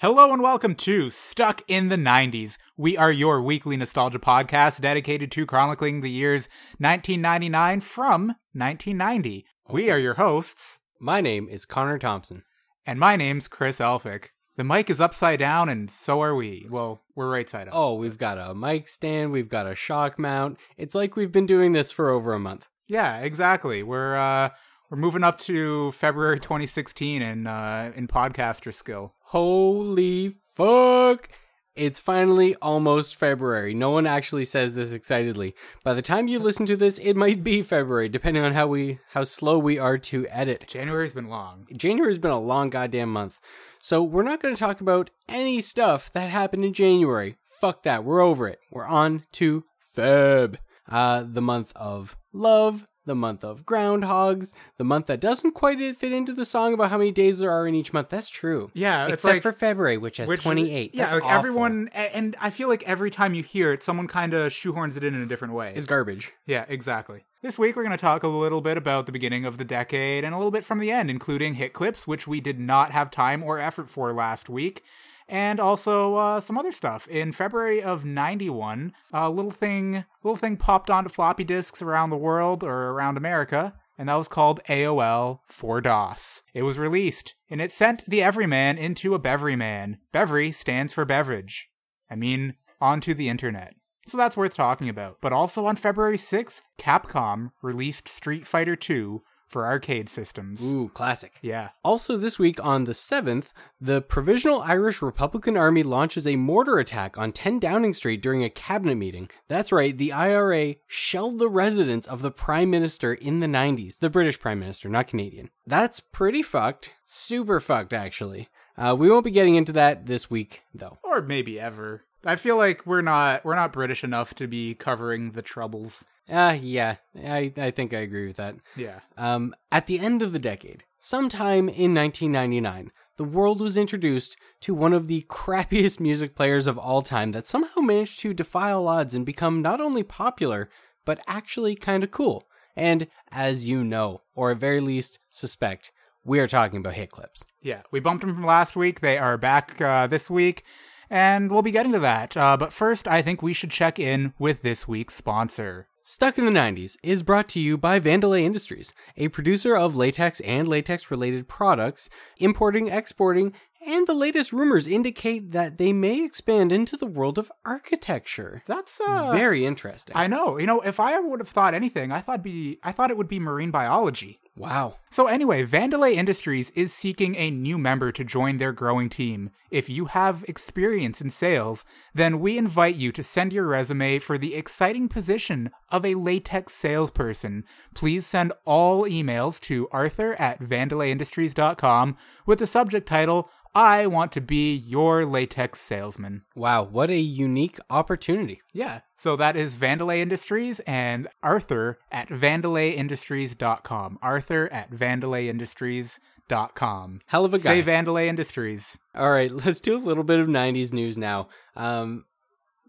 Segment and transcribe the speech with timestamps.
[0.00, 2.56] Hello and welcome to Stuck in the 90s.
[2.76, 6.48] We are your weekly nostalgia podcast dedicated to chronicling the years
[6.78, 9.44] 1999 from 1990.
[9.70, 12.44] We are your hosts, My name is Connor Thompson.
[12.86, 14.26] and my name's Chris Elphick.
[14.56, 16.66] The mic is upside down, and so are we.
[16.70, 17.74] Well, we're right side up.
[17.76, 20.58] Oh, we've got a mic stand, we've got a shock mount.
[20.76, 22.68] It's like we've been doing this for over a month.
[22.88, 23.82] Yeah, exactly.
[23.82, 24.48] We're uh
[24.90, 29.14] we're moving up to February 2016 in uh in podcaster skill.
[29.20, 31.28] Holy fuck!
[31.76, 33.72] It's finally almost February.
[33.72, 35.54] No one actually says this excitedly.
[35.84, 38.98] By the time you listen to this, it might be February, depending on how we
[39.10, 40.64] how slow we are to edit.
[40.66, 41.66] January's been long.
[41.76, 43.38] January's been a long goddamn month.
[43.78, 47.36] So we're not going to talk about any stuff that happened in January.
[47.44, 48.02] Fuck that.
[48.02, 48.58] We're over it.
[48.72, 49.64] We're on to
[49.96, 50.56] Feb.
[50.90, 56.12] Uh, the month of love, the month of groundhogs, the month that doesn't quite fit
[56.12, 58.10] into the song about how many days there are in each month.
[58.10, 58.70] That's true.
[58.74, 60.94] Yeah, it's Except like for February, which has which- 28.
[60.94, 61.30] Yeah, like awful.
[61.38, 65.04] everyone, and I feel like every time you hear it, someone kind of shoehorns it
[65.04, 65.72] in in a different way.
[65.74, 66.32] is garbage.
[66.46, 67.24] yeah, exactly.
[67.40, 70.24] This week we're going to talk a little bit about the beginning of the decade
[70.24, 73.10] and a little bit from the end, including hit clips, which we did not have
[73.10, 74.82] time or effort for last week.
[75.28, 77.06] And also uh, some other stuff.
[77.08, 82.16] In February of '91, a little thing, little thing popped onto floppy disks around the
[82.16, 86.42] world or around America, and that was called AOL for DOS.
[86.54, 89.98] It was released, and it sent the everyman into a beveryman.
[90.12, 91.68] Bevery stands for beverage.
[92.10, 93.74] I mean, onto the internet.
[94.06, 95.18] So that's worth talking about.
[95.20, 99.18] But also on February 6th, Capcom released Street Fighter II
[99.48, 100.62] for arcade systems.
[100.62, 101.34] Ooh, classic.
[101.42, 101.70] Yeah.
[101.82, 107.16] Also, this week on the 7th, the Provisional Irish Republican Army launches a mortar attack
[107.18, 109.28] on 10 Downing Street during a cabinet meeting.
[109.48, 114.10] That's right, the IRA shelled the residence of the Prime Minister in the 90s, the
[114.10, 115.50] British Prime Minister, not Canadian.
[115.66, 116.92] That's pretty fucked.
[117.04, 118.48] Super fucked, actually.
[118.76, 120.98] Uh, we won't be getting into that this week, though.
[121.02, 122.04] Or maybe ever.
[122.24, 126.04] I feel like we're not we're not British enough to be covering the troubles.
[126.30, 128.56] Uh, yeah, I, I think I agree with that.
[128.76, 129.00] Yeah.
[129.16, 134.74] Um, at the end of the decade, sometime in 1999, the world was introduced to
[134.74, 138.88] one of the crappiest music players of all time that somehow managed to defy all
[138.88, 140.68] odds and become not only popular,
[141.04, 142.46] but actually kind of cool.
[142.76, 145.90] And as you know, or at very least suspect,
[146.24, 147.44] we are talking about hit clips.
[147.62, 147.82] Yeah.
[147.90, 149.00] We bumped them from last week.
[149.00, 150.62] They are back uh, this week.
[151.10, 152.36] And we'll be getting to that.
[152.36, 155.88] Uh, but first, I think we should check in with this week's sponsor.
[156.10, 160.40] Stuck in the 90s is brought to you by Vandelay Industries, a producer of latex
[160.40, 162.08] and latex related products,
[162.38, 163.52] importing, exporting,
[163.86, 168.62] and the latest rumors indicate that they may expand into the world of architecture.
[168.66, 170.16] That's uh Very interesting.
[170.16, 170.58] I know.
[170.58, 173.28] You know, if I would have thought anything, I thought be I thought it would
[173.28, 174.40] be marine biology.
[174.56, 174.96] wow.
[175.10, 179.50] So anyway, Vandelay Industries is seeking a new member to join their growing team.
[179.70, 181.84] If you have experience in sales,
[182.14, 186.74] then we invite you to send your resume for the exciting position of a latex
[186.74, 187.64] salesperson.
[187.94, 192.16] Please send all emails to arthur at vandelayindustries.com
[192.46, 196.42] with the subject title, I want to be your latex salesman.
[196.56, 198.60] Wow, what a unique opportunity.
[198.72, 199.02] Yeah.
[199.14, 204.18] So that is Vandelay Industries and Arthur at vandelayindustries.com.
[204.20, 207.20] Arthur at vandelayindustries.com.
[207.26, 207.80] Hell of a guy.
[207.80, 208.98] Say Vandelay Industries.
[209.14, 211.46] All right, let's do a little bit of 90s news now.
[211.76, 212.24] Um,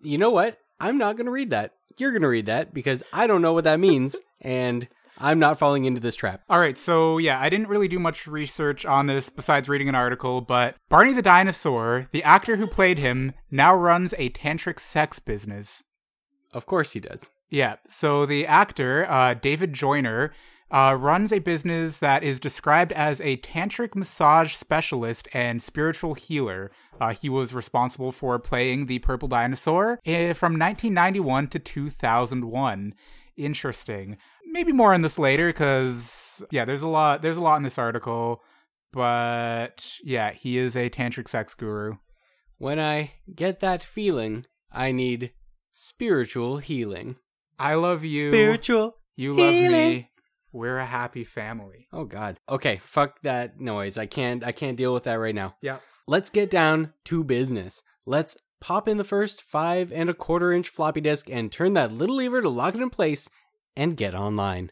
[0.02, 0.58] you know what?
[0.80, 1.76] I'm not going to read that.
[1.98, 4.88] You're going to read that because I don't know what that means, and
[5.20, 6.44] I'm not falling into this trap.
[6.50, 9.96] All right, so yeah, I didn't really do much research on this besides reading an
[9.96, 15.20] article, but Barney the dinosaur, the actor who played him, now runs a tantric sex
[15.20, 15.84] business.
[16.54, 17.30] Of course he does.
[17.50, 17.76] Yeah.
[17.88, 20.32] So the actor, uh, David Joyner,
[20.72, 26.72] uh, runs a business that is described as a tantric massage specialist and spiritual healer.
[27.02, 32.94] Uh, he was responsible for playing the purple dinosaur eh, from 1991 to 2001.
[33.38, 34.18] Interesting.
[34.52, 37.22] Maybe more on this later, because yeah, there's a lot.
[37.22, 38.42] There's a lot in this article,
[38.92, 41.96] but yeah, he is a tantric sex guru.
[42.58, 45.32] When I get that feeling, I need
[45.72, 47.16] spiritual healing.
[47.58, 48.24] I love you.
[48.24, 48.96] Spiritual.
[49.16, 49.90] You love healing.
[49.90, 50.10] me.
[50.52, 51.88] We're a happy family.
[51.94, 52.40] Oh god.
[52.50, 53.98] Okay, fuck that noise.
[53.98, 55.56] I can't I can't deal with that right now.
[55.62, 55.78] Yeah.
[56.08, 57.84] Let's get down to business.
[58.06, 61.94] Let's pop in the first five and a quarter inch floppy disk and turn that
[61.94, 63.30] little lever to lock it in place
[63.76, 64.72] and get online.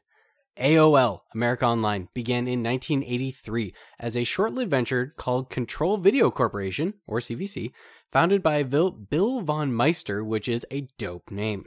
[0.60, 6.96] AOL, America Online, began in 1983 as a short lived venture called Control Video Corporation,
[7.06, 7.72] or CVC,
[8.12, 11.64] founded by Vil- Bill Von Meister, which is a dope name.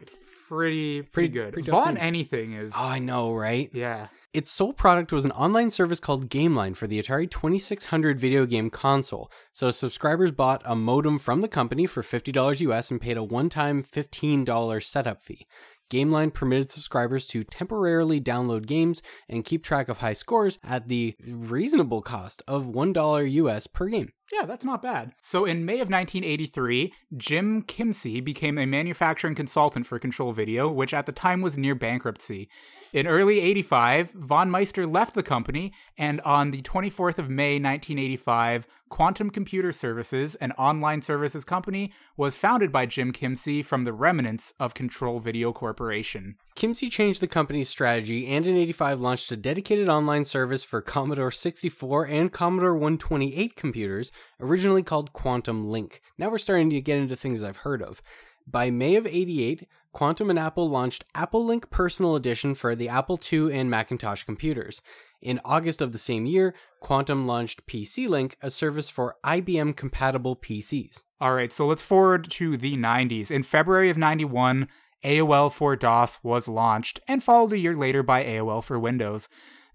[0.48, 1.52] pretty pretty, Pretty- good.
[1.52, 1.96] pretty game.
[2.00, 3.70] anything is Oh, I know, right?
[3.72, 4.08] yeah.
[4.32, 8.70] Its sole product was an online service called GameLine for the Atari 2600 video game
[8.70, 9.30] console.
[9.52, 13.82] So subscribers bought a modem from the company for $50 US and paid a one-time
[13.84, 15.46] $15 setup fee.
[15.90, 21.16] GameLine permitted subscribers to temporarily download games and keep track of high scores at the
[21.26, 24.12] reasonable cost of $1 US per game.
[24.32, 25.12] Yeah, that's not bad.
[25.22, 30.94] So in May of 1983, Jim Kimsey became a manufacturing consultant for Control Video, which
[30.94, 32.48] at the time was near bankruptcy.
[32.92, 38.66] In early 85, Von Meister left the company, and on the 24th of May 1985,
[38.88, 44.52] Quantum Computer Services, an online services company, was founded by Jim Kimsey from the remnants
[44.58, 46.34] of Control Video Corporation.
[46.56, 51.30] Kimsey changed the company's strategy and in 85 launched a dedicated online service for Commodore
[51.30, 54.10] 64 and Commodore 128 computers,
[54.40, 56.02] originally called Quantum Link.
[56.18, 58.02] Now we're starting to get into things I've heard of.
[58.46, 63.18] By May of 88, Quantum and Apple launched Apple Link Personal Edition for the Apple
[63.32, 64.82] II and Macintosh computers.
[65.20, 70.36] In August of the same year, Quantum launched PC Link, a service for IBM compatible
[70.36, 71.02] PCs.
[71.20, 73.30] All right, so let's forward to the 90s.
[73.30, 74.68] In February of 91,
[75.04, 79.28] AOL for DOS was launched and followed a year later by AOL for Windows.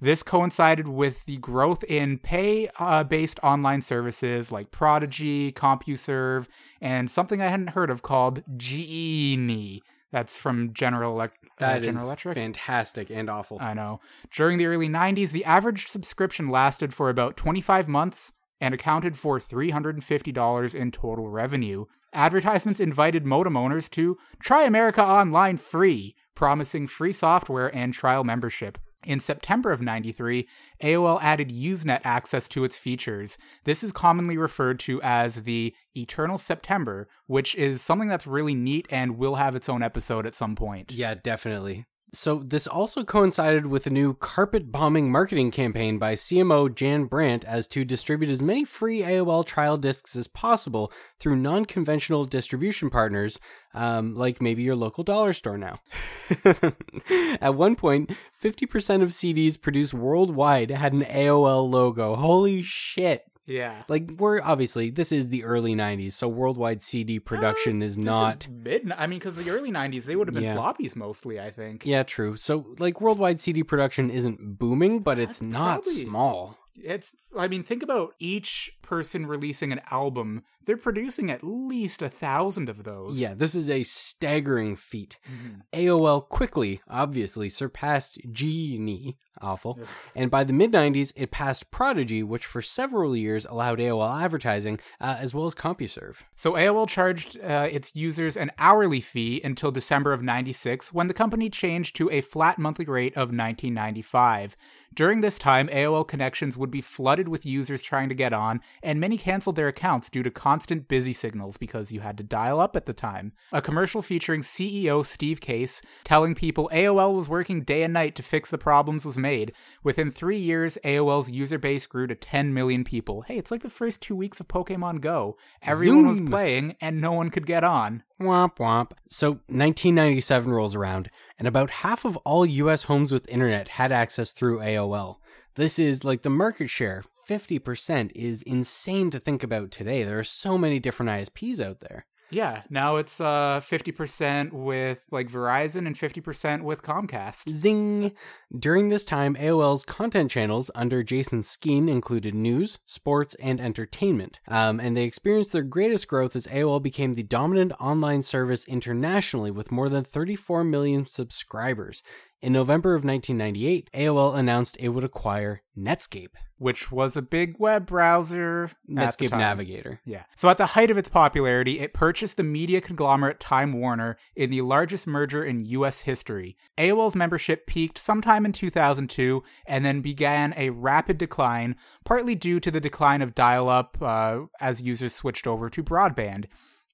[0.06, 6.46] This coincided with the growth in pay uh, based online services like Prodigy, CompuServe,
[6.80, 9.82] and something I hadn't heard of called Genie.
[10.12, 12.36] That's from General, Elec- uh, That General Electric.
[12.36, 13.58] fantastic and awful.
[13.60, 14.00] I know.
[14.32, 18.32] During the early 90s, the average subscription lasted for about 25 months
[18.62, 21.86] and accounted for $350 in total revenue.
[22.14, 28.78] Advertisements invited modem owners to try America Online free, promising free software and trial membership.
[29.06, 30.48] In September of 93,
[30.82, 33.38] AOL added Usenet access to its features.
[33.64, 38.88] This is commonly referred to as the Eternal September, which is something that's really neat
[38.90, 40.92] and will have its own episode at some point.
[40.92, 41.86] Yeah, definitely.
[42.16, 47.44] So this also coincided with a new carpet bombing marketing campaign by CMO Jan Brandt
[47.44, 53.38] as to distribute as many free AOL trial discs as possible through non-conventional distribution partners,
[53.74, 55.80] um, like maybe your local dollar store now.
[57.42, 58.12] At one point,
[58.42, 62.16] 50% of CDs produced worldwide had an AOL logo.
[62.16, 63.26] Holy shit.
[63.48, 63.84] Yeah.
[63.88, 68.04] Like we're obviously this is the early 90s, so worldwide CD uh, production is This
[68.06, 68.92] not mid.
[68.98, 70.56] I mean, because the early '90s they would have been Yeah.
[70.56, 71.40] floppies mostly.
[71.40, 71.86] I think.
[71.86, 72.38] Yeah, true.
[72.38, 76.58] So, like, worldwide CD production isn't booming, but it's not probably- small.
[76.84, 77.12] It's.
[77.38, 80.44] I mean, think about each person releasing an album.
[80.66, 83.20] They're producing at least a thousand of those.
[83.20, 85.18] Yeah, this is a staggering feat.
[85.28, 85.62] Mhm.
[85.74, 89.88] AOL quickly, obviously, surpassed Genie, awful, Ugh.
[90.16, 94.80] and by the mid 90s, it passed Prodigy, which for several years allowed AOL advertising,
[95.00, 96.18] uh, as well as CompuServe.
[96.36, 101.14] So AOL charged uh, its users an hourly fee until December of 96 when the
[101.14, 104.56] company changed to a flat monthly rate of 1995.
[104.94, 109.00] During this time, AOL connections would be flooded with users trying to get on, and
[109.00, 112.78] many canceled their accounts due to constant busy signals because you had to dial up
[112.78, 113.34] at the time.
[113.52, 118.24] A commercial featuring CEO Steve Case telling people AOL was working day and night to
[118.24, 119.52] fix the problems was made.
[119.84, 123.24] Within three years, AOL's user base grew to 10 million people.
[123.24, 125.36] Hey, it's like the first two weeks of Pokemon Go.
[125.62, 128.04] Everyone was playing, and no one could get on.
[128.22, 128.92] Womp womp.
[129.10, 134.32] So 1997 rolls around, and about half of all US homes with internet had access
[134.32, 135.18] through AOL.
[135.56, 137.04] This is like the market share.
[137.28, 140.04] 50% is insane to think about today.
[140.04, 142.06] There are so many different ISPs out there.
[142.32, 147.50] Yeah, now it's uh 50% with like Verizon and 50% with Comcast.
[147.50, 148.14] Zing!
[148.58, 154.40] During this time, AOL's content channels under Jason Seiken included news, sports, and entertainment.
[154.48, 159.52] Um, and they experienced their greatest growth as AOL became the dominant online service internationally
[159.52, 162.02] with more than 34 million subscribers.
[162.42, 167.86] In November of 1998, AOL announced it would acquire Netscape, which was a big web
[167.86, 168.72] browser.
[168.90, 169.38] Netscape.
[169.38, 170.00] Navigator.
[170.06, 170.24] Yeah.
[170.36, 174.50] So at the height of its popularity, it purchased the media conglomerate Time Warner in
[174.50, 176.56] the largest merger in US history.
[176.78, 182.72] AOL's membership peaked sometime in 2002 and then began a rapid decline, partly due to
[182.72, 186.46] the decline of dial up uh, as users switched over to broadband.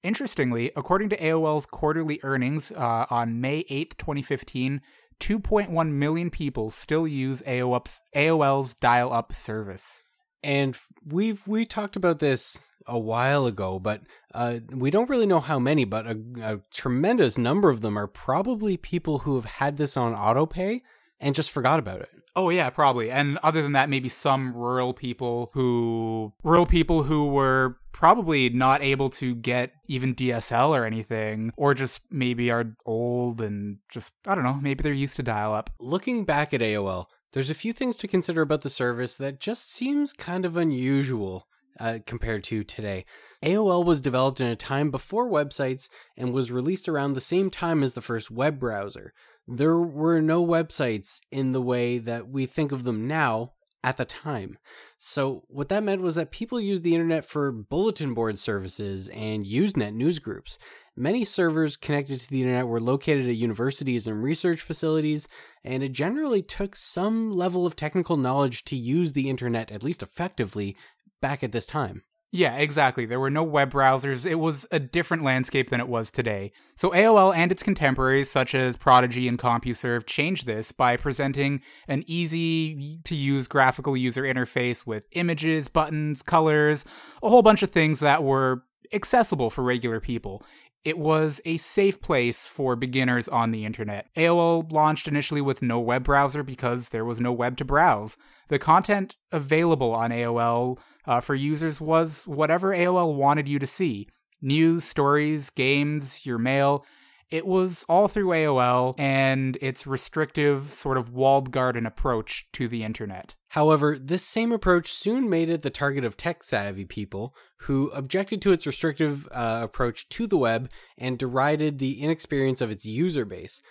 [0.03, 4.81] Interestingly, according to AOL's quarterly earnings uh, on May 8th, 2015,
[5.21, 10.01] 2.1 million people still use AOL's, AOL's dial up service.
[10.43, 10.75] And
[11.05, 14.01] we've we talked about this a while ago, but
[14.33, 15.85] uh, we don't really know how many.
[15.85, 20.15] But a, a tremendous number of them are probably people who have had this on
[20.15, 20.81] autopay
[21.19, 22.09] and just forgot about it.
[22.35, 23.11] Oh yeah, probably.
[23.11, 28.81] And other than that, maybe some rural people who rural people who were probably not
[28.81, 34.35] able to get even DSL or anything, or just maybe are old and just I
[34.35, 35.69] don't know, maybe they're used to dial up.
[35.79, 39.69] Looking back at AOL, there's a few things to consider about the service that just
[39.71, 41.47] seems kind of unusual
[41.79, 43.05] uh, compared to today.
[43.43, 47.83] AOL was developed in a time before websites and was released around the same time
[47.83, 49.13] as the first web browser.
[49.47, 54.05] There were no websites in the way that we think of them now at the
[54.05, 54.57] time.
[54.97, 59.43] So, what that meant was that people used the internet for bulletin board services and
[59.43, 60.57] Usenet news groups.
[60.95, 65.27] Many servers connected to the internet were located at universities and research facilities,
[65.63, 70.03] and it generally took some level of technical knowledge to use the internet, at least
[70.03, 70.75] effectively,
[71.21, 72.03] back at this time.
[72.33, 73.05] Yeah, exactly.
[73.05, 74.25] There were no web browsers.
[74.25, 76.53] It was a different landscape than it was today.
[76.77, 82.05] So AOL and its contemporaries, such as Prodigy and CompuServe, changed this by presenting an
[82.07, 86.85] easy to use graphical user interface with images, buttons, colors,
[87.21, 90.41] a whole bunch of things that were accessible for regular people.
[90.85, 94.07] It was a safe place for beginners on the internet.
[94.15, 98.17] AOL launched initially with no web browser because there was no web to browse.
[98.47, 104.07] The content available on AOL uh, for users was whatever AOL wanted you to see
[104.41, 106.85] news, stories, games, your mail.
[107.29, 112.83] It was all through AOL and its restrictive, sort of walled garden approach to the
[112.83, 113.35] internet.
[113.49, 118.41] However, this same approach soon made it the target of tech savvy people who objected
[118.41, 123.23] to its restrictive uh, approach to the web and derided the inexperience of its user
[123.23, 123.61] base.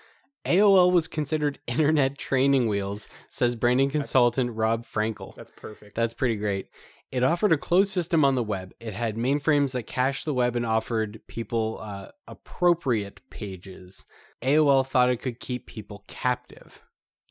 [0.46, 5.34] AOL was considered internet training wheels, says branding consultant Rob Frankel.
[5.34, 5.94] That's perfect.
[5.94, 6.68] That's pretty great.
[7.12, 8.72] It offered a closed system on the web.
[8.78, 14.06] It had mainframes that cached the web and offered people uh, appropriate pages.
[14.42, 16.82] AOL thought it could keep people captive.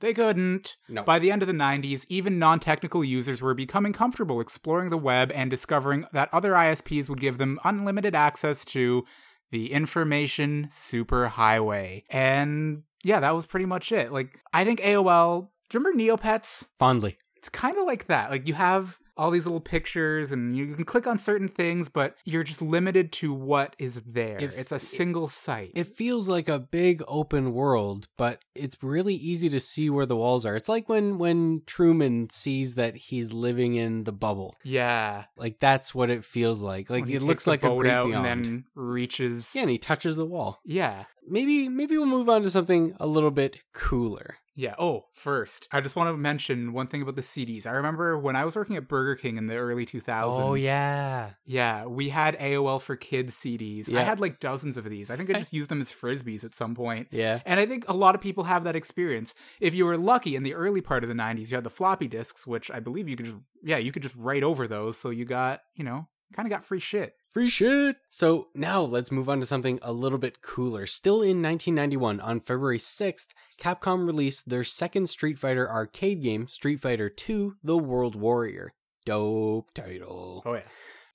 [0.01, 0.77] They couldn't.
[0.87, 1.03] No.
[1.03, 4.97] By the end of the 90s, even non technical users were becoming comfortable exploring the
[4.97, 9.05] web and discovering that other ISPs would give them unlimited access to
[9.51, 12.03] the information superhighway.
[12.09, 14.11] And yeah, that was pretty much it.
[14.11, 16.65] Like, I think AOL, do you remember Neopets?
[16.77, 17.17] Fondly.
[17.35, 18.31] It's kind of like that.
[18.31, 22.15] Like, you have all these little pictures and you can click on certain things, but
[22.23, 24.37] you're just limited to what is there.
[24.39, 25.71] If- it's a single site.
[25.75, 30.15] It feels like a big open world, but it's really easy to see where the
[30.15, 30.55] walls are.
[30.55, 34.55] It's like when when Truman sees that he's living in the bubble.
[34.63, 35.25] yeah.
[35.35, 36.89] Like that's what it feels like.
[36.89, 38.25] Like it looks like a boat out beyond.
[38.27, 39.51] and then reaches.
[39.55, 40.59] yeah, and he touches the wall.
[40.65, 41.03] yeah.
[41.31, 44.37] Maybe maybe we'll move on to something a little bit cooler.
[44.59, 44.75] Yeah.
[44.77, 47.65] Oh, first, I just want to mention one thing about the CDs.
[47.65, 50.03] I remember when I was working at Burger King in the early 2000s.
[50.37, 51.29] Oh yeah.
[51.45, 53.93] Yeah, we had AOL for Kids CDs.
[53.95, 55.09] I had like dozens of these.
[55.09, 57.07] I think I I- just used them as frisbees at some point.
[57.11, 57.39] Yeah.
[57.45, 59.33] And I think a lot of people have that experience.
[59.61, 62.09] If you were lucky in the early part of the 90s, you had the floppy
[62.09, 64.97] disks, which I believe you could just, yeah, you could just write over those.
[64.97, 67.15] So you got, you know, kind of got free shit.
[67.29, 67.97] Free shit.
[68.09, 70.87] So now let's move on to something a little bit cooler.
[70.87, 73.27] Still in 1991, on February 6th,
[73.59, 78.73] Capcom released their second Street Fighter arcade game, Street Fighter II The World Warrior.
[79.05, 80.43] Dope title.
[80.45, 80.61] Oh, yeah.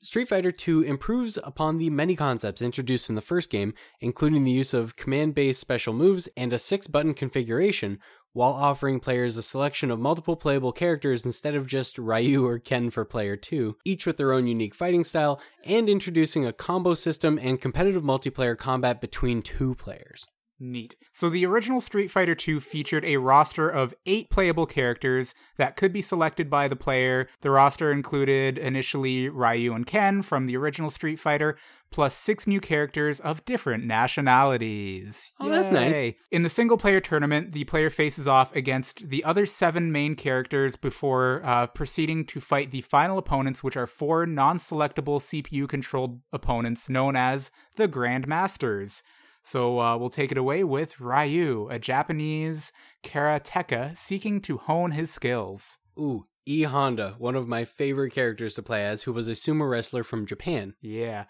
[0.05, 4.51] Street Fighter II improves upon the many concepts introduced in the first game, including the
[4.51, 7.99] use of command based special moves and a six button configuration,
[8.35, 12.91] while offering players a selection of multiple playable characters instead of just Ryu or Ken
[12.91, 17.39] for player 2, each with their own unique fighting style, and introducing a combo system
[17.41, 20.27] and competitive multiplayer combat between two players.
[20.61, 20.95] Neat.
[21.13, 25.93] So the original Street Fighter II featured a roster of eight playable characters that could
[25.93, 27.29] be selected by the player.
[27.41, 31.57] The roster included initially Ryu and Ken from the original Street Fighter,
[31.91, 35.33] plus six new characters of different nationalities.
[35.41, 36.15] Oh, that's nice.
[36.31, 40.77] In the single player tournament, the player faces off against the other seven main characters
[40.77, 46.21] before uh, proceeding to fight the final opponents, which are four non selectable CPU controlled
[46.33, 49.03] opponents known as the Grandmasters.
[49.45, 52.73] So uh, we'll take it away with Ryu, a Japanese
[53.03, 55.79] karateka seeking to hone his skills.
[55.99, 59.71] Ooh, E Honda, one of my favorite characters to play as, who was a sumo
[59.71, 60.75] wrestler from Japan.
[60.81, 61.25] Yeah.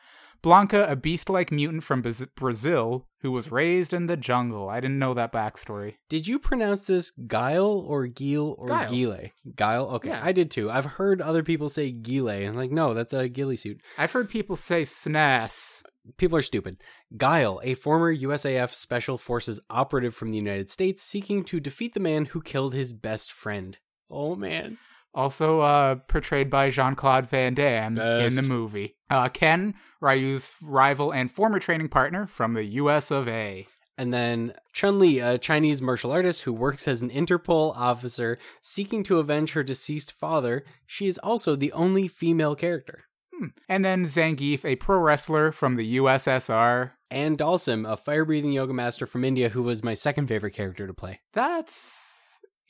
[0.45, 4.69] Blanca, a beast like mutant from Braz- Brazil who was raised in the jungle.
[4.69, 5.95] I didn't know that backstory.
[6.11, 8.91] Did you pronounce this Guile or Gil or Guile.
[8.91, 9.33] Gile?
[9.57, 9.87] Guile?
[9.97, 10.21] Okay, Yeah.
[10.23, 10.71] I did too.
[10.71, 13.81] I've heard other people say Gile, and like, no, that's a ghillie suit.
[13.97, 15.83] I've heard people say SNES.
[16.19, 16.83] People are stupid.
[17.17, 22.01] Guile, a former USAF Special Forces operative from the United States, seeking to defeat the
[22.01, 23.79] man who killed his best friend.
[24.11, 24.77] Oh man.
[25.15, 28.97] Also uh, portrayed by Jean Claude Van Damme in the movie.
[29.09, 33.67] Uh, Ken, Ryu's rival and former training partner from the US of A.
[33.97, 39.05] And then Chun Li, a Chinese martial artist who works as an Interpol officer seeking
[39.05, 40.65] to avenge her deceased father.
[40.87, 43.05] She is also the only female character.
[43.33, 43.47] Hmm.
[43.69, 46.93] And then Zangief, a pro wrestler from the USSR.
[47.11, 50.89] And Dhalsim, a fire breathing yoga master from India who was my second favorite character
[50.89, 51.21] to play.
[51.33, 52.04] That's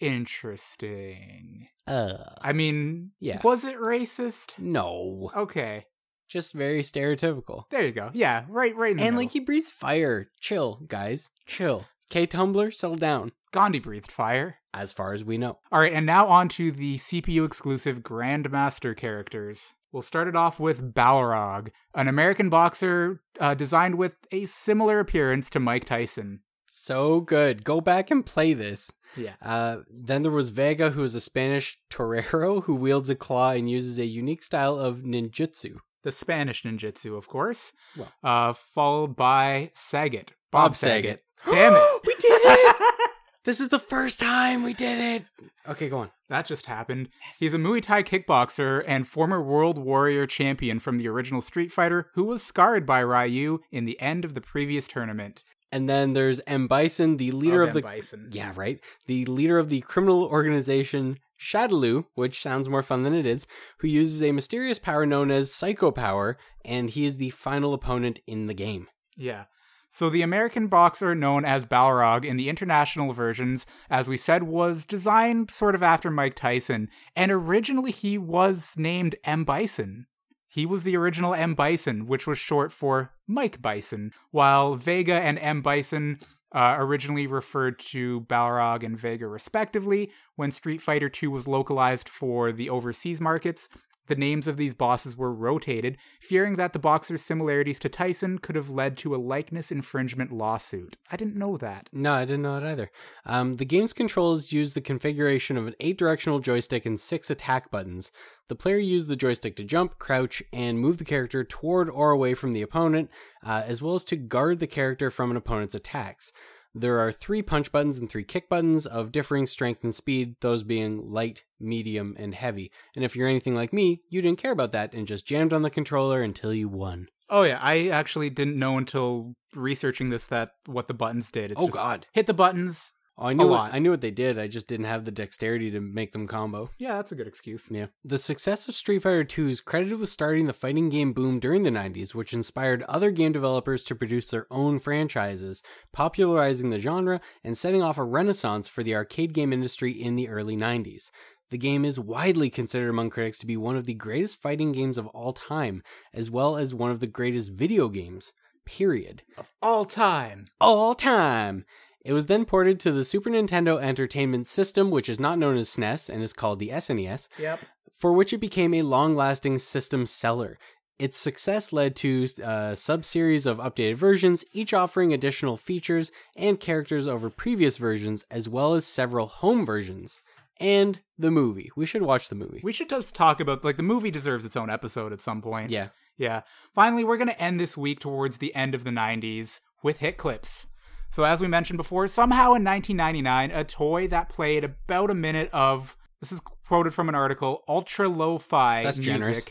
[0.04, 1.68] interesting.
[1.87, 3.40] Uh, I mean, Yeah.
[3.42, 4.58] was it racist?
[4.58, 5.30] no.
[5.37, 5.87] Okay.
[6.28, 7.64] Just very stereotypical.
[7.70, 8.11] There you go.
[8.14, 9.25] Yeah, right right in the And middle.
[9.26, 10.30] like he breathes fire.
[10.40, 11.30] Chill, guys.
[11.46, 11.84] Chill.
[12.11, 13.32] K Tumblr, settle down.
[13.52, 14.58] Gandhi breathed fire.
[14.73, 15.58] As far as we know.
[15.70, 19.75] All right, and now on to the CPU exclusive Grandmaster characters.
[19.92, 25.49] We'll start it off with Balrog, an American boxer uh, designed with a similar appearance
[25.50, 26.40] to Mike Tyson.
[26.84, 27.64] So good.
[27.64, 28.92] Go back and play this.
[29.16, 29.36] Yeah.
[29.40, 33.70] Uh, then there was Vega, who is a Spanish torero who wields a claw and
[33.70, 35.76] uses a unique style of ninjutsu.
[36.02, 37.72] The Spanish ninjutsu, of course.
[37.96, 38.12] Well.
[38.22, 40.32] Uh, followed by Saget.
[40.52, 41.24] Bob Bob, Saget.
[41.42, 41.54] Saget.
[41.56, 42.00] Damn it.
[42.06, 42.76] we did it!
[43.44, 45.48] this is the first time we did it.
[45.66, 46.10] Okay, go on.
[46.28, 47.08] That just happened.
[47.38, 52.10] He's a Muay Thai kickboxer and former World Warrior champion from the original Street Fighter
[52.12, 55.44] who was scarred by Ryu in the end of the previous tournament.
[55.74, 56.68] And then there's M.
[56.68, 57.74] Bison, the leader of, M.
[57.74, 58.28] the Bison.
[58.30, 58.78] Yeah, right.
[59.06, 63.88] The leader of the criminal organization Shadaloo, which sounds more fun than it is, who
[63.88, 68.46] uses a mysterious power known as Psycho Power, and he is the final opponent in
[68.46, 68.86] the game.
[69.16, 69.46] Yeah.
[69.90, 74.86] So the American boxer known as Balrog in the international versions, as we said, was
[74.86, 79.42] designed sort of after Mike Tyson, and originally he was named M.
[79.42, 80.06] Bison.
[80.54, 81.56] He was the original M.
[81.56, 85.62] Bison, which was short for Mike Bison, while Vega and M.
[85.62, 86.20] Bison
[86.54, 90.12] uh, originally referred to Balrog and Vega respectively.
[90.37, 93.68] When Street Fighter II was localized for the overseas markets,
[94.06, 98.56] the names of these bosses were rotated, fearing that the boxer's similarities to Tyson could
[98.56, 100.96] have led to a likeness infringement lawsuit.
[101.11, 101.88] I didn't know that.
[101.92, 102.90] No, I didn't know it either.
[103.26, 107.70] Um, the game's controls use the configuration of an eight directional joystick and six attack
[107.70, 108.12] buttons.
[108.49, 112.34] The player used the joystick to jump, crouch, and move the character toward or away
[112.34, 113.11] from the opponent,
[113.42, 116.32] uh, as well as to guard the character from an opponent's attacks.
[116.74, 120.64] There are three punch buttons and three kick buttons of differing strength and speed, those
[120.64, 122.72] being light, medium, and heavy.
[122.96, 125.62] And if you're anything like me, you didn't care about that and just jammed on
[125.62, 127.08] the controller until you won.
[127.30, 131.52] Oh yeah, I actually didn't know until researching this that what the buttons did.
[131.52, 132.06] It's oh just god.
[132.12, 132.92] hit the buttons.
[133.16, 133.72] Oh, I knew what.
[133.72, 134.38] I knew what they did.
[134.38, 136.70] I just didn't have the dexterity to make them combo.
[136.79, 137.68] Yeah, that's a good excuse.
[137.70, 137.87] Yeah.
[138.05, 141.62] The success of Street Fighter II is credited with starting the fighting game boom during
[141.62, 147.20] the 90s, which inspired other game developers to produce their own franchises, popularizing the genre
[147.44, 151.11] and setting off a renaissance for the arcade game industry in the early 90s.
[151.50, 154.98] The game is widely considered among critics to be one of the greatest fighting games
[154.98, 158.33] of all time, as well as one of the greatest video games.
[158.66, 159.22] Period.
[159.37, 160.46] Of all time.
[160.61, 161.64] All time.
[162.04, 165.70] It was then ported to the Super Nintendo Entertainment System, which is not known as
[165.70, 167.60] SNES and is called the SNES, Yep.
[167.96, 170.58] for which it became a long lasting system seller.
[170.98, 176.12] Its success led to uh, a sub series of updated versions, each offering additional features
[176.36, 180.20] and characters over previous versions, as well as several home versions.
[180.60, 181.70] And the movie.
[181.74, 182.60] We should watch the movie.
[182.62, 185.70] We should just talk about like the movie deserves its own episode at some point.
[185.70, 185.88] yeah.
[186.16, 186.42] Yeah.
[186.72, 190.16] Finally, we're going to end this week towards the end of the 90s with hit
[190.16, 190.68] clips.
[191.14, 195.48] So, as we mentioned before, somehow in 1999, a toy that played about a minute
[195.53, 199.05] of this is quoted from an article ultra lo fi music.
[199.05, 199.46] generous.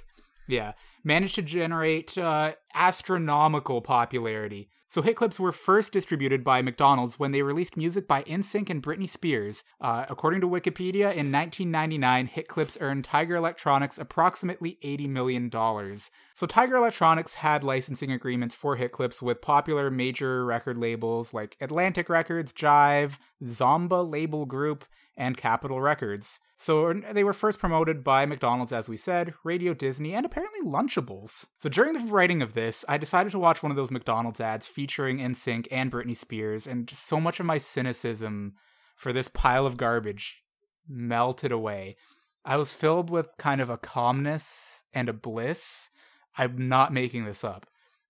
[0.45, 0.73] Yeah.
[1.06, 4.67] Managed to generate uh, astronomical popularity.
[4.93, 8.84] So hit clips were first distributed by McDonald's when they released music by NSYNC and
[8.84, 9.63] Britney Spears.
[9.82, 15.49] Uh, according to Wikipedia, in 1999, hit clips earned Tiger Electronics approximately $80 million.
[16.36, 21.58] So Tiger Electronics had licensing agreements for hit clips with popular major record labels like
[21.60, 26.39] Atlantic Records, Jive, Zomba Label Group, and Capitol Records.
[26.58, 31.45] So they were first promoted by McDonald's, as we said, Radio Disney, and apparently Lunchables.
[31.60, 34.67] So during the writing of this, I decided to watch one of those McDonald's ads
[34.67, 38.54] featuring NSYNC and Britney Spears, and just so much of my cynicism
[38.95, 40.43] for this pile of garbage
[40.88, 41.95] melted away.
[42.45, 45.89] I was filled with kind of a calmness and a bliss.
[46.38, 47.67] I'm not making this up.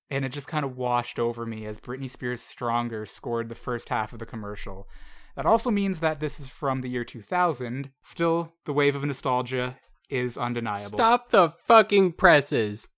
[0.09, 3.89] And it just kind of washed over me as Britney Spears' Stronger scored the first
[3.89, 4.87] half of the commercial.
[5.35, 7.91] That also means that this is from the year 2000.
[8.03, 9.77] Still, the wave of nostalgia
[10.09, 10.97] is undeniable.
[10.97, 12.89] Stop the fucking presses.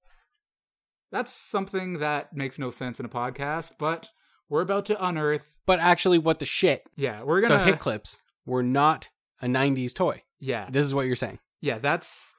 [1.12, 4.10] That's something that makes no sense in a podcast, but
[4.50, 5.50] we're about to unearth.
[5.66, 6.84] But actually, what the shit?
[6.98, 7.64] Yeah, we're gonna.
[7.64, 9.10] hit clips were not
[9.42, 10.24] a 90s toy.
[10.40, 11.40] yeah, This is what you're saying.
[11.62, 11.78] yeah.
[11.80, 12.36] That's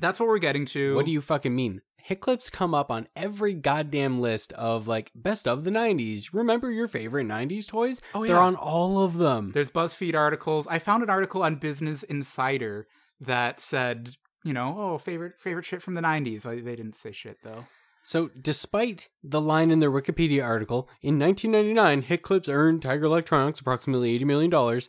[0.00, 0.94] that's what we're getting to.
[0.94, 1.82] What do you fucking mean?
[2.08, 6.32] Hit clips come up on every goddamn list of like best of the 90s.
[6.32, 8.00] Remember your favorite 90s toys?
[8.14, 8.28] Oh, yeah.
[8.28, 9.52] They're on all of them.
[9.52, 10.66] There's BuzzFeed articles.
[10.68, 12.86] I found an article on Business Insider
[13.20, 16.44] that said, you know, oh, favorite favorite shit from the 90s.
[16.44, 17.66] They didn't say shit though.
[18.02, 23.60] So, despite the line in their Wikipedia article, in 1999, Hit Clips earned Tiger Electronics
[23.60, 24.80] approximately $80 million,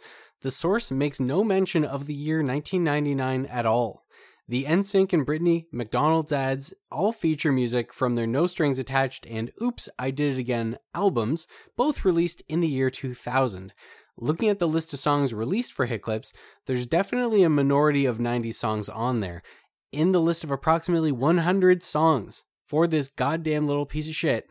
[0.41, 4.05] the source makes no mention of the year 1999 at all.
[4.49, 9.51] The NSYNC and Britney McDonald's ads all feature music from their No Strings Attached and
[9.61, 11.45] Oops, I Did It Again albums,
[11.77, 13.71] both released in the year 2000.
[14.17, 16.33] Looking at the list of songs released for Hit Clips,
[16.65, 19.43] there's definitely a minority of 90s songs on there.
[19.91, 24.49] In the list of approximately 100 songs for this goddamn little piece of shit,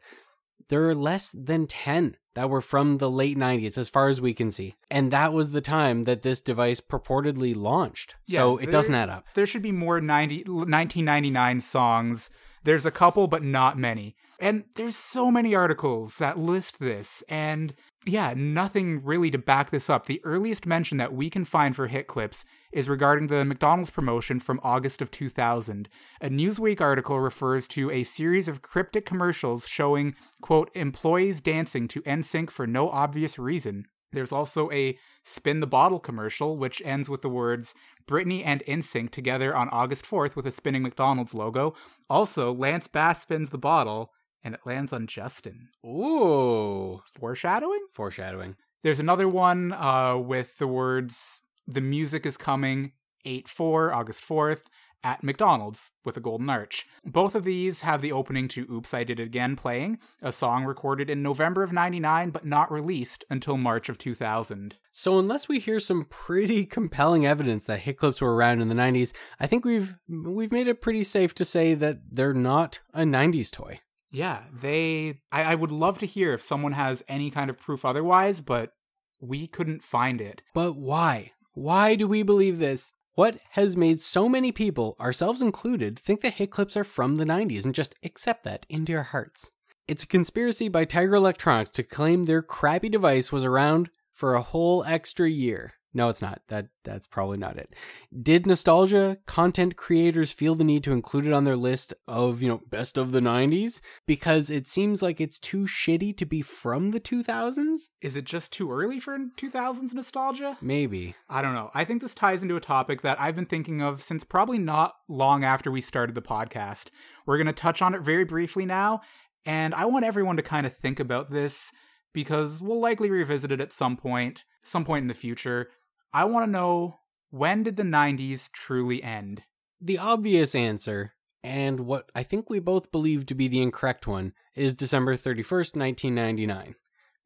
[0.68, 4.32] there are less than 10 that were from the late 90s as far as we
[4.32, 4.76] can see.
[4.88, 8.14] And that was the time that this device purportedly launched.
[8.28, 9.26] Yeah, so it doesn't add up.
[9.34, 12.30] There should be more 90, 1999 songs.
[12.62, 14.14] There's a couple, but not many.
[14.38, 17.74] And there's so many articles that list this, and
[18.06, 20.06] yeah, nothing really to back this up.
[20.06, 24.40] The earliest mention that we can find for hit clips is regarding the McDonald's promotion
[24.40, 25.88] from August of 2000.
[26.20, 32.02] A Newsweek article refers to a series of cryptic commercials showing, quote, employees dancing to
[32.02, 33.86] NSYNC for no obvious reason.
[34.12, 37.74] There's also a spin the bottle commercial, which ends with the words
[38.06, 41.74] Britney and NSYNC together on August 4th with a spinning McDonald's logo.
[42.08, 45.68] Also, Lance Bass spins the bottle and it lands on Justin.
[45.84, 47.02] Ooh.
[47.18, 47.86] Foreshadowing?
[47.92, 48.56] Foreshadowing.
[48.82, 52.92] There's another one uh, with the words The music is coming
[53.24, 54.62] 8 4, August 4th,
[55.04, 56.86] at McDonald's with a golden arch.
[57.04, 60.64] Both of these have the opening to Oops, I Did It Again playing, a song
[60.64, 64.76] recorded in November of 99 but not released until March of 2000.
[64.90, 68.74] So unless we hear some pretty compelling evidence that hit clips were around in the
[68.74, 73.02] 90s, I think we've we've made it pretty safe to say that they're not a
[73.02, 73.80] 90s toy.
[74.10, 75.20] Yeah, they.
[75.30, 78.72] I, I would love to hear if someone has any kind of proof otherwise, but
[79.20, 80.42] we couldn't find it.
[80.54, 81.32] But why?
[81.52, 82.92] Why do we believe this?
[83.14, 87.24] What has made so many people, ourselves included, think that hit clips are from the
[87.24, 89.50] 90s and just accept that into our hearts?
[89.88, 94.42] It's a conspiracy by Tiger Electronics to claim their crappy device was around for a
[94.42, 95.72] whole extra year.
[95.94, 96.42] No, it's not.
[96.48, 97.74] That that's probably not it.
[98.22, 102.48] Did nostalgia content creators feel the need to include it on their list of, you
[102.48, 106.90] know, best of the 90s because it seems like it's too shitty to be from
[106.90, 107.88] the 2000s?
[108.02, 110.58] Is it just too early for 2000s nostalgia?
[110.60, 111.14] Maybe.
[111.28, 111.70] I don't know.
[111.72, 114.94] I think this ties into a topic that I've been thinking of since probably not
[115.08, 116.90] long after we started the podcast.
[117.24, 119.00] We're going to touch on it very briefly now,
[119.46, 121.72] and I want everyone to kind of think about this
[122.12, 125.68] because we'll likely revisit it at some point, some point in the future.
[126.12, 129.42] I want to know when did the 90s truly end?
[129.80, 131.12] The obvious answer,
[131.44, 135.76] and what I think we both believe to be the incorrect one, is December 31st,
[135.76, 136.74] 1999.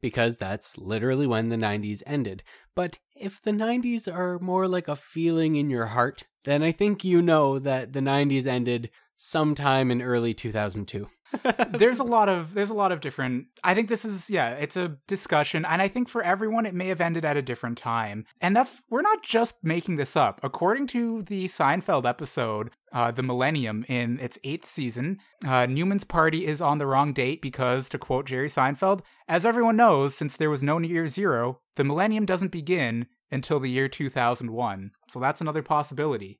[0.01, 2.43] Because that's literally when the 90s ended.
[2.75, 7.05] But if the 90s are more like a feeling in your heart, then I think
[7.05, 11.09] you know that the 90s ended sometime in early 2002.
[11.69, 14.77] there's a lot of there's a lot of different i think this is yeah it's
[14.77, 18.25] a discussion and i think for everyone it may have ended at a different time.
[18.41, 20.39] And that's we're not just making this up.
[20.43, 26.45] According to the seinfeld episode uh, the millennium in its eighth season uh, newman's party
[26.45, 30.49] is on the wrong date because to quote jerry seinfeld as everyone knows since there
[30.51, 35.63] was no year zero the millennium doesn't begin until the year 2001 so that's another
[35.63, 36.39] possibility.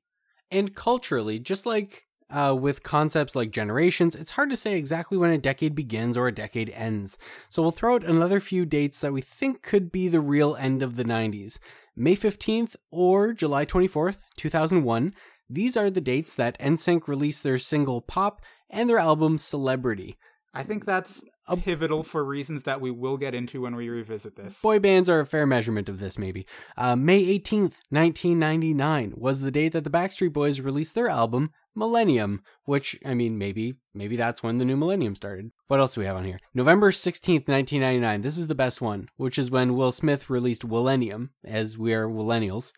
[0.50, 5.30] And culturally, just like uh, with concepts like generations, it's hard to say exactly when
[5.30, 7.18] a decade begins or a decade ends.
[7.48, 10.82] So we'll throw out another few dates that we think could be the real end
[10.82, 11.58] of the 90s.
[11.96, 15.14] May 15th or July 24th, 2001.
[15.48, 20.16] These are the dates that NSYNC released their single Pop and their album Celebrity.
[20.52, 24.34] i think that's a pivotal for reasons that we will get into when we revisit
[24.36, 26.46] this Boy bands are a fair measurement of this, maybe.
[26.76, 32.42] Uh, May 18th, 1999 was the date that the Backstreet Boys released their album Millennium,
[32.64, 35.50] which, I mean, maybe, maybe that's when the new millennium started.
[35.66, 36.38] What else do we have on here?
[36.54, 38.20] November 16th, 1999.
[38.22, 42.08] This is the best one, which is when Will Smith released Millennium, as we are
[42.08, 42.72] millennials.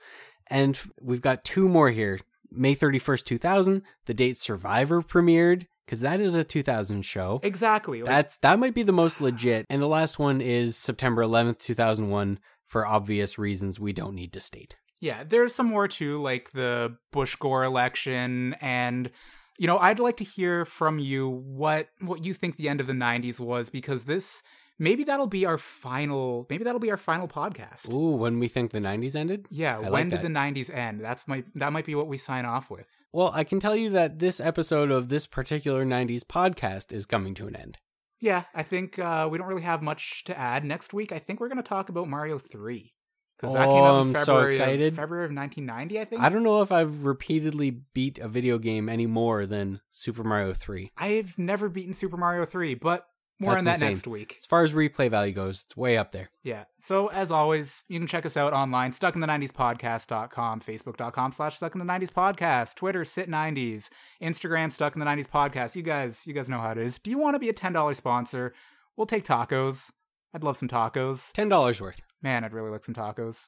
[0.48, 2.18] And we've got two more here.
[2.50, 7.40] May 31st, 2000, the date Survivor premiered, because that is a 2000 show.
[7.42, 9.66] exactly like, That's that might be the most legit.
[9.68, 14.40] And the last one is September 11th, 2001 for obvious reasons we don't need to
[14.40, 14.76] state.
[15.06, 19.08] Yeah, there's some more too, like the Bush Gore election, and
[19.56, 22.88] you know, I'd like to hear from you what what you think the end of
[22.88, 24.42] the '90s was, because this
[24.80, 27.88] maybe that'll be our final, maybe that'll be our final podcast.
[27.92, 29.46] Ooh, when we think the 90s ended?
[29.48, 31.00] Yeah, I when like did the '90s end?
[31.02, 32.88] That's my that might be what we sign off with.
[33.12, 37.34] Well, I can tell you that this episode of this particular 90s podcast is coming
[37.34, 37.78] to an end.
[38.18, 40.64] Yeah, I think uh, we don't really have much to add.
[40.64, 42.92] Next week, I think we're going to talk about Mario 3.
[43.38, 44.88] Because that came Oh, out in oh, I'm so excited.
[44.88, 46.22] Of, February of 1990, I think.
[46.22, 50.55] I don't know if I've repeatedly beat a video game any more than Super Mario
[50.55, 50.92] 3.
[50.96, 53.07] I've never beaten Super Mario 3, but
[53.38, 53.88] more That's on that insane.
[53.90, 54.37] next week.
[54.40, 56.31] As far as replay value goes, it's way up there.
[56.42, 56.64] Yeah.
[56.81, 61.85] So as always, you can check us out online, stuckinthe90spodcast.com, facebook.com slash stuck in the
[61.92, 63.88] 90s podcast, Twitter, sit90s,
[64.22, 65.77] Instagram, stuck in the 90s podcast.
[65.77, 66.99] You guys, you guys know how it is.
[66.99, 68.55] Do you want to be a $10 sponsor?
[68.96, 69.90] We'll take tacos.
[70.34, 71.32] I'd love some tacos.
[71.32, 72.00] $10 worth.
[72.22, 73.44] Man, I'd really like some tacos.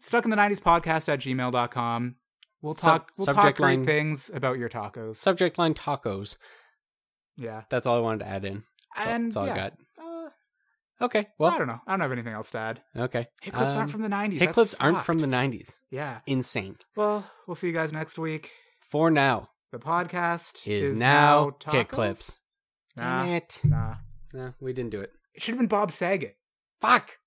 [0.00, 2.16] Stuck in the 90s podcast at gmail.com.
[2.62, 5.16] We'll Sub- talk, we'll talk great line- things about your tacos.
[5.16, 6.36] Subject line tacos.
[7.36, 7.62] yeah.
[7.70, 8.64] That's all I wanted to add in.
[8.96, 9.72] That's all, that's all yeah, I got.
[10.02, 10.28] uh,
[11.00, 11.78] Okay, Well I don't know.
[11.86, 12.82] I don't have anything else to add.
[12.96, 13.28] okay.
[13.42, 14.38] Hit clips Um, aren't from the 90s.
[14.40, 15.72] Hit clips aren't from the 90s.
[15.90, 16.18] Yeah.
[16.26, 16.76] Insane.
[16.96, 18.50] Well, we'll see you guys next week.
[18.90, 21.72] For now, The podcast is, is, now, tacos?
[21.72, 22.38] Hit clips.
[22.96, 23.60] Nah, Damn it.
[23.62, 23.94] nah.
[24.34, 25.12] No, we didn't do it.
[25.38, 26.36] It should have been Bob Saget.
[26.80, 27.18] Fuck.